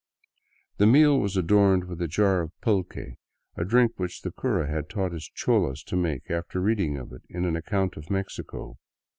The 0.77 0.87
meal 0.87 1.19
was 1.19 1.37
adorned 1.37 1.83
with 1.83 2.01
a 2.01 2.07
jar 2.07 2.41
of 2.41 2.59
pulque, 2.59 3.11
a 3.55 3.63
drink 3.63 3.91
which 3.99 4.23
the 4.23 4.31
cura 4.31 4.67
had 4.67 4.89
taught 4.89 5.11
his 5.11 5.29
cholas 5.29 5.83
to 5.83 5.95
make 5.95 6.31
after 6.31 6.59
reading 6.59 6.97
of 6.97 7.13
it 7.13 7.21
in 7.29 7.45
an 7.45 7.55
account 7.55 7.97
of 7.97 8.09
Mexico. 8.09 8.79